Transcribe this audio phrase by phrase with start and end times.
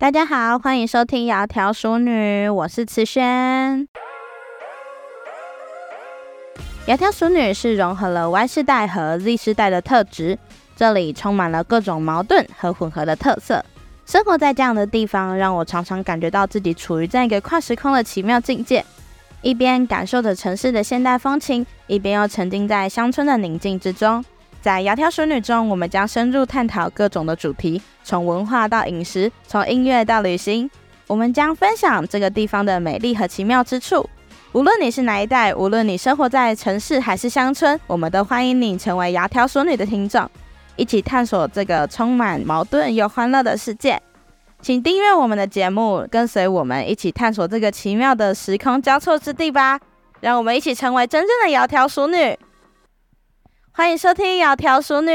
[0.00, 3.88] 大家好，欢迎收听《窈窕淑女》，我是慈萱。
[6.86, 10.38] 窈窕淑女是融合了 Y 世代和 Z 世代的特质，
[10.76, 13.64] 这里充满了各种矛盾和混合的特色。
[14.06, 18.84] 生活在这样的地方，让我常常感觉到自己处于在一个跨时空的奇妙境界，
[19.42, 24.24] 一边感受着城市的现代风情，一边又沉浸在乡村的宁静之中。
[24.60, 30.68] 在窈窕淑女中，我们将深入探讨各种的主题，从文化到饮食，从音乐到旅行，
[31.06, 34.08] 我们将分享这个地方的美丽和奇妙之处。
[34.52, 40.28] 无论你是哪一代，无论你生活在城市还是乡村，我们都欢迎你成为窈窕淑女的听众，
[40.76, 44.00] 一起探索这个充满矛盾又欢乐的世界。
[44.60, 49.78] 请订阅我们的节目，跟随我们一起探索这个奇妙的时空交错之地吧。
[50.20, 52.36] 让我们一起成为真正的窈窕淑女。
[53.78, 55.12] 欢迎收听《窈窕淑女》。